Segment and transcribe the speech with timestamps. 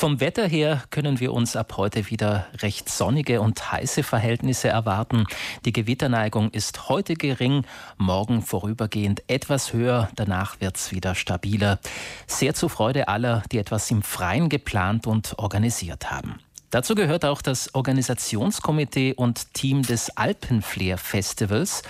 [0.00, 5.24] Vom Wetter her können wir uns ab heute wieder recht sonnige und heiße Verhältnisse erwarten.
[5.64, 7.64] Die Gewitterneigung ist heute gering,
[7.96, 11.80] morgen vorübergehend etwas höher, danach wird es wieder stabiler.
[12.28, 16.38] Sehr zur Freude aller, die etwas im Freien geplant und organisiert haben.
[16.70, 21.82] Dazu gehört auch das Organisationskomitee und Team des Alpenflair Festivals.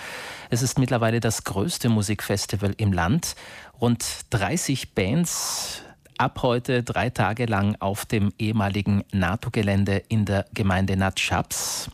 [0.49, 3.35] Es ist mittlerweile das größte Musikfestival im Land.
[3.79, 5.83] Rund 30 Bands
[6.19, 11.89] ab heute drei Tage lang auf dem ehemaligen NATO-Gelände in der Gemeinde Natschabs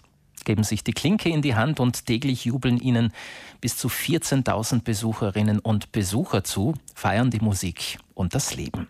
[0.46, 3.12] geben sich die Klinke in die Hand und täglich jubeln ihnen
[3.62, 8.88] bis zu 14.000 Besucherinnen und Besucher zu, feiern die Musik und das Leben.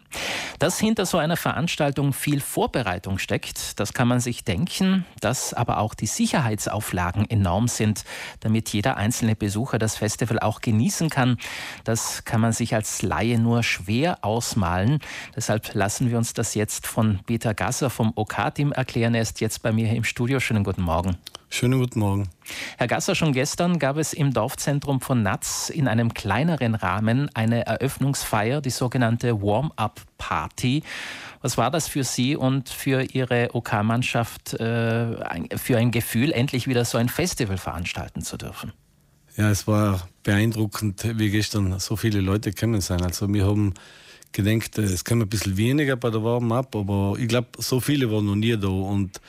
[0.60, 5.80] Dass hinter so einer Veranstaltung viel Vorbereitung steckt, das kann man sich denken, dass aber
[5.80, 8.06] auch die Sicherheitsauflagen enorm sind,
[8.40, 11.38] damit jeder einzelne Besucher das Festival auch genießen kann.
[11.84, 15.00] Das kann man sich als Laie nur schwer ausmalen.
[15.36, 19.16] Deshalb lassen wir uns das jetzt von Peter Gasser vom OK-Team erklären.
[19.16, 20.40] Er ist jetzt bei mir hier im Studio.
[20.40, 21.18] Schönen guten Morgen.
[21.58, 22.30] Schönen guten Morgen.
[22.78, 27.66] Herr Gasser, schon gestern gab es im Dorfzentrum von Natz in einem kleineren Rahmen eine
[27.66, 30.84] Eröffnungsfeier, die sogenannte Warm-up-Party.
[31.42, 36.86] Was war das für Sie und für Ihre OK-Mannschaft äh, für ein Gefühl, endlich wieder
[36.86, 38.74] so ein Festival veranstalten zu dürfen?
[39.38, 43.02] Ja, es war beeindruckend, wie gestern so viele Leute gekommen sind.
[43.02, 43.74] Also wir haben
[44.32, 48.26] gedacht, es kommen ein bisschen weniger bei der Warm-up, aber ich glaube, so viele waren
[48.26, 49.20] noch nie da und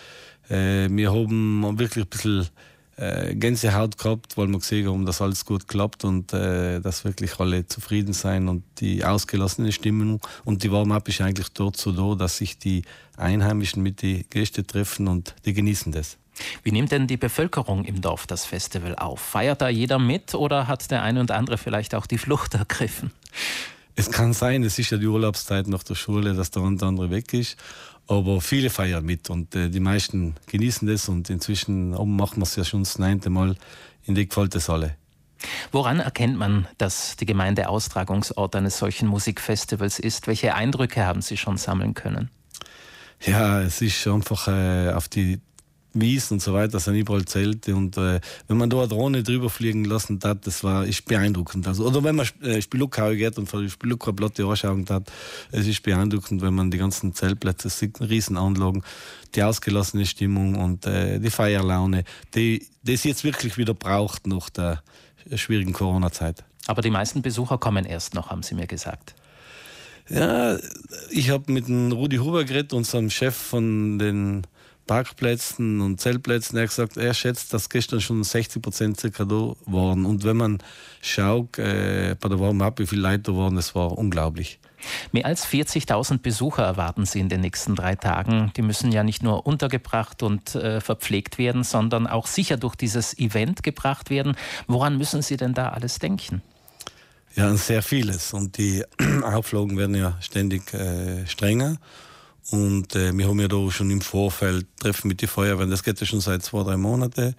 [0.48, 2.48] äh, wir haben wirklich ein bisschen
[2.96, 7.38] äh, Gänsehaut gehabt, weil wir gesehen haben, dass alles gut klappt und äh, dass wirklich
[7.38, 12.14] alle zufrieden sein und die ausgelassene Stimmung und die Warm-up ist eigentlich dort so da,
[12.14, 12.82] dass sich die
[13.16, 16.16] Einheimischen mit den Gästen treffen und die genießen das.
[16.62, 19.20] Wie nimmt denn die Bevölkerung im Dorf das Festival auf?
[19.20, 23.10] Feiert da jeder mit oder hat der eine und andere vielleicht auch die Flucht ergriffen?
[23.98, 26.86] Es kann sein, es ist ja die Urlaubszeit nach der Schule, dass der eine oder
[26.86, 27.56] andere weg ist.
[28.06, 32.54] Aber viele feiern mit und äh, die meisten genießen das und inzwischen machen wir es
[32.54, 33.56] ja schon das neunte Mal.
[34.04, 34.96] In die gefällt es alle.
[35.72, 40.26] Woran erkennt man, dass die Gemeinde Austragungsort eines solchen Musikfestivals ist?
[40.26, 42.30] Welche Eindrücke haben Sie schon sammeln können?
[43.22, 45.40] Ja, es ist einfach äh, auf die
[46.00, 49.50] Wiesen und so weiter sind überall Zelte und äh, wenn man da eine Drohne drüber
[49.50, 51.66] fliegen lassen hat, das war ist beeindruckend.
[51.66, 55.10] Also, oder wenn man äh, Spielukau geht und von Spielukau Platte anschauen hat,
[55.52, 58.82] es ist beeindruckend, wenn man die ganzen Zeltplätze sieht, Riesenanlagen,
[59.34, 64.82] die ausgelassene Stimmung und äh, die Feierlaune, die das jetzt wirklich wieder braucht nach der
[65.34, 66.44] schwierigen Corona-Zeit.
[66.66, 69.14] Aber die meisten Besucher kommen erst noch, haben Sie mir gesagt.
[70.08, 70.56] Ja,
[71.10, 74.46] ich habe mit dem Rudi Huber geredet, unserem Chef von den
[74.86, 76.56] Parkplätzen und Zeltplätzen.
[76.56, 80.04] Er hat gesagt, er schätzt, dass gestern schon 60 Prozent circa da waren.
[80.04, 80.58] Und wenn man
[81.00, 84.58] schaut, äh, bei der Warm-Up, wie viele Leute da waren, das war unglaublich.
[85.12, 88.52] Mehr als 40.000 Besucher erwarten Sie in den nächsten drei Tagen.
[88.56, 93.18] Die müssen ja nicht nur untergebracht und äh, verpflegt werden, sondern auch sicher durch dieses
[93.18, 94.36] Event gebracht werden.
[94.66, 96.42] Woran müssen Sie denn da alles denken?
[97.34, 98.32] Ja, sehr vieles.
[98.32, 98.84] Und die
[99.22, 101.76] Auflagen werden ja ständig äh, strenger.
[102.50, 106.00] Und äh, wir haben ja da schon im Vorfeld Treffen mit den Feuerwehren, das geht
[106.00, 107.34] ja schon seit zwei, drei Monaten.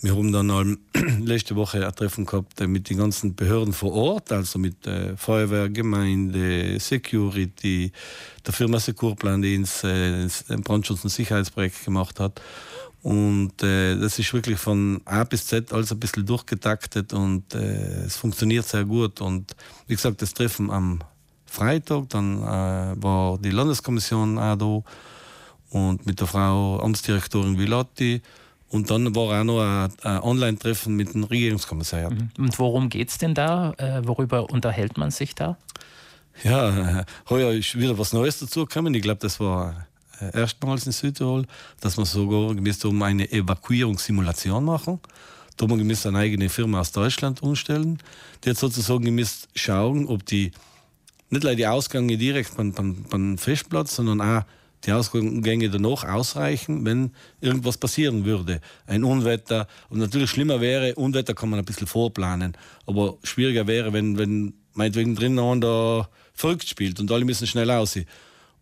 [0.00, 0.76] Wir haben dann all,
[1.20, 5.16] letzte Woche ein Treffen gehabt äh, mit den ganzen Behörden vor Ort, also mit äh,
[5.16, 7.90] Feuerwehr, Gemeinde, Security,
[8.44, 12.40] der Firma Securplan, die ins, äh, ein Brandschutz- und Sicherheitsprojekt gemacht hat.
[13.02, 18.04] Und äh, das ist wirklich von A bis Z alles ein bisschen durchgetaktet und äh,
[18.04, 19.20] es funktioniert sehr gut.
[19.20, 19.54] Und
[19.86, 21.00] wie gesagt, das Treffen am
[21.54, 24.82] Freitag, dann äh, war die Landeskommission auch da
[25.70, 28.22] und mit der Frau Amtsdirektorin Villotti.
[28.70, 32.10] Und dann war auch noch ein, ein Online-Treffen mit dem Regierungskommissar.
[32.10, 32.30] Mhm.
[32.38, 33.72] Und worum geht es denn da?
[33.78, 35.56] Äh, worüber unterhält man sich da?
[36.42, 38.92] Ja, äh, heuer ist wieder was Neues dazugekommen.
[38.94, 39.86] Ich glaube, das war
[40.20, 41.46] äh, erstmals in Südtirol,
[41.80, 44.98] dass wir sogar gemäß um eine Evakuierungssimulation machen.
[45.56, 47.98] Da haben wir eine eigene Firma aus Deutschland umstellen.
[48.42, 50.50] Die hat sozusagen gemäß schauen, ob die
[51.34, 54.44] nicht nur die Ausgänge direkt beim, beim, beim Festplatz, sondern auch
[54.84, 58.60] die Ausgänge danach ausreichen, wenn irgendwas passieren würde.
[58.86, 59.66] Ein Unwetter.
[59.88, 62.56] Und natürlich schlimmer wäre, Unwetter kann man ein bisschen vorplanen.
[62.86, 68.06] Aber schwieriger wäre, wenn, wenn meinetwegen drinnen da verrückt spielt und alle müssen schnell aussehen.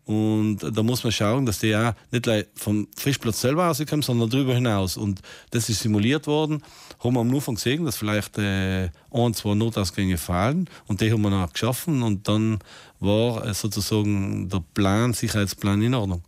[0.05, 4.53] Und da muss man schauen, dass die auch nicht vom Fischplatz selber rauskommen, sondern darüber
[4.53, 4.97] hinaus.
[4.97, 5.21] Und
[5.51, 6.61] das ist simuliert worden.
[7.01, 10.69] Haben wir am Anfang gesehen, dass vielleicht äh, ein, zwei Notausgänge fallen.
[10.87, 12.03] Und die haben wir noch geschaffen.
[12.03, 12.59] Und dann
[12.99, 16.23] war äh, sozusagen der Plan, Sicherheitsplan in Ordnung.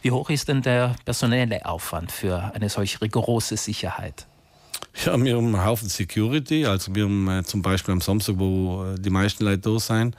[0.00, 4.26] Wie hoch ist denn der personelle Aufwand für eine solch rigorose Sicherheit?
[5.04, 6.66] Ja, wir haben einen Haufen Security.
[6.66, 10.16] Also wir haben äh, zum Beispiel am Samstag, wo äh, die meisten Leute da sind,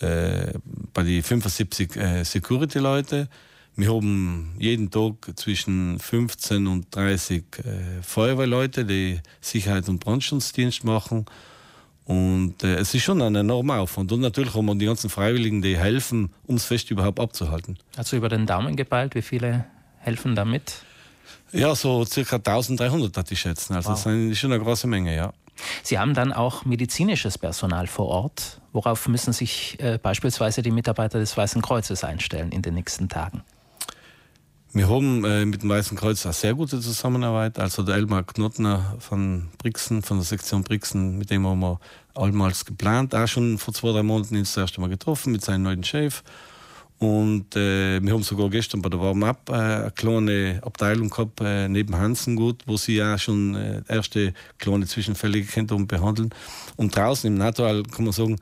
[0.00, 0.52] äh,
[0.92, 3.28] bei den 75 äh, Security-Leute.
[3.76, 11.26] Wir haben jeden Tag zwischen 15 und 30 äh, Feuerwehrleute, die Sicherheit- und Brandschutzdienst machen.
[12.04, 14.12] Und äh, es ist schon ein enormer Aufwand.
[14.12, 17.78] Und natürlich haben wir die ganzen Freiwilligen, die helfen, um das Fest überhaupt abzuhalten.
[17.96, 19.64] Also über den Daumen geballt, wie viele
[19.98, 20.82] helfen damit?
[21.52, 23.74] Ja, so circa 1300 hatte ich schätzen.
[23.74, 24.02] Also wow.
[24.04, 25.32] das ist schon eine große Menge, ja.
[25.82, 28.60] Sie haben dann auch medizinisches Personal vor Ort.
[28.72, 33.42] Worauf müssen sich äh, beispielsweise die Mitarbeiter des Weißen Kreuzes einstellen in den nächsten Tagen?
[34.76, 37.60] Wir haben äh, mit dem Weißen Kreuz eine sehr gute Zusammenarbeit.
[37.60, 41.78] Also der Elmar Knottner von Brixen, von der Sektion Brixen, mit dem haben wir
[42.14, 43.14] allmals geplant.
[43.14, 46.24] Auch schon vor zwei, drei Monaten das erste Mal getroffen mit seinem neuen Chef.
[46.98, 51.68] Und äh, wir haben sogar gestern bei der Warm-Up äh, eine kleine Abteilung gehabt, äh,
[51.68, 56.30] neben Hansengut, wo sie ja schon äh, erste kleine Zwischenfälle gekannt und behandeln.
[56.76, 58.38] Und draußen im Natural kann man sagen,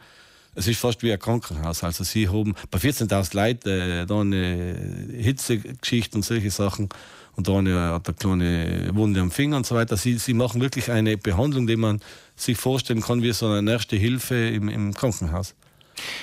[0.55, 1.83] es ist fast wie ein Krankenhaus.
[1.83, 4.77] Also sie haben bei 14.000 Leuten äh, da eine
[5.17, 6.91] Hitzegeschichte und solche Sachen
[7.35, 9.97] und da eine, hat eine kleine Wunde am Finger und so weiter.
[9.97, 12.01] Sie, sie machen wirklich eine Behandlung, die man
[12.37, 15.55] sich vorstellen kann wie so eine erste Hilfe im, im Krankenhaus.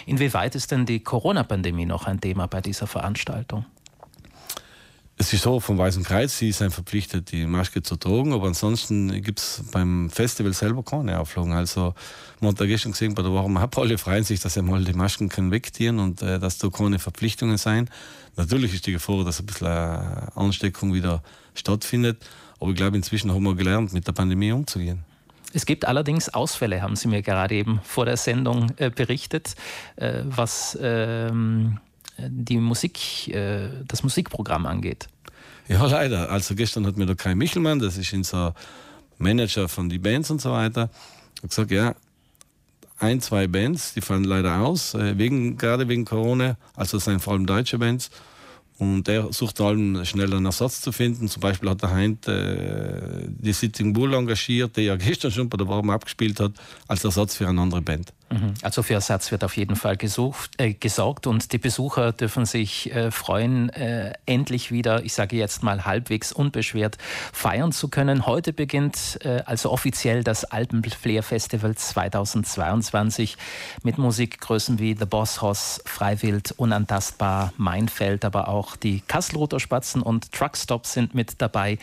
[0.05, 3.65] Inwieweit ist denn die Corona-Pandemie noch ein Thema bei dieser Veranstaltung?
[5.21, 9.21] Es ist so, vom Weißen Kreuz, sie sind verpflichtet, die Maske zu tragen, aber ansonsten
[9.21, 11.51] gibt es beim Festival selber keine Auflagen.
[11.51, 11.93] Also,
[12.39, 14.81] man hat da gestern gesehen, bei der man hat alle freuen sich, dass sie mal
[14.81, 17.89] die Masken können wegtieren und äh, dass da keine Verpflichtungen sein.
[18.37, 21.21] Natürlich ist die Gefahr, dass ein bisschen eine Ansteckung wieder
[21.53, 22.25] stattfindet,
[22.61, 25.03] aber ich glaube, inzwischen haben wir gelernt, mit der Pandemie umzugehen.
[25.53, 29.55] Es gibt allerdings Ausfälle, haben Sie mir gerade eben vor der Sendung äh, berichtet,
[29.95, 31.79] äh, was ähm,
[32.17, 35.07] die Musik, äh, das Musikprogramm angeht.
[35.67, 36.29] Ja, leider.
[36.29, 38.53] Also gestern hat mir der Kai Michelmann, das ist unser
[39.17, 40.89] Manager von den Bands und so weiter,
[41.41, 41.95] gesagt, ja,
[42.99, 47.21] ein, zwei Bands, die fallen leider aus, äh, wegen, gerade wegen Corona, also das sind
[47.21, 48.11] vor allem deutsche Bands.
[48.79, 51.27] Und er sucht vor allem schnell einen Ersatz zu finden.
[51.27, 55.57] Zum Beispiel hat der Heint äh, die Sitting Bull engagiert, der ja gestern schon bei
[55.57, 56.53] der Warm abgespielt hat,
[56.87, 58.13] als Ersatz für eine andere Band.
[58.31, 58.53] Mhm.
[58.61, 62.93] Also für Ersatz wird auf jeden Fall gesucht, äh, gesorgt und die Besucher dürfen sich
[62.93, 66.97] äh, freuen, äh, endlich wieder, ich sage jetzt mal halbwegs unbeschwert,
[67.33, 68.27] feiern zu können.
[68.27, 73.35] Heute beginnt äh, also offiziell das Alpenflair Festival 2022
[73.83, 80.31] mit Musikgrößen wie The Boss Hoss, Freiwild, Unantastbar, Meinfeld, aber auch die Kasselruther Spatzen und
[80.31, 81.79] Truckstop sind mit dabei.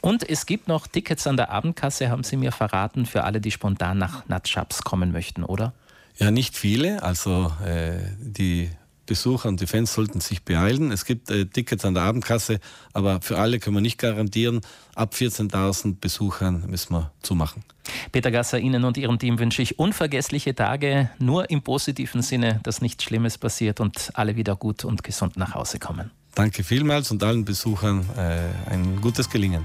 [0.00, 3.50] Und es gibt noch Tickets an der Abendkasse, haben Sie mir verraten, für alle, die
[3.50, 5.72] spontan nach Natschaps kommen möchten, oder?
[6.18, 7.02] Ja, nicht viele.
[7.02, 8.70] Also äh, die
[9.06, 10.92] Besucher und die Fans sollten sich beeilen.
[10.92, 12.60] Es gibt äh, Tickets an der Abendkasse,
[12.92, 14.60] aber für alle können wir nicht garantieren.
[14.94, 17.64] Ab 14.000 Besuchern müssen wir zumachen.
[18.12, 22.82] Peter Gasser, Ihnen und Ihrem Team wünsche ich unvergessliche Tage, nur im positiven Sinne, dass
[22.82, 26.10] nichts Schlimmes passiert und alle wieder gut und gesund nach Hause kommen.
[26.34, 29.64] Danke vielmals und allen Besuchern äh, ein gutes Gelingen.